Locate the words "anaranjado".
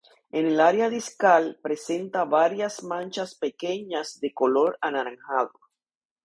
4.81-5.51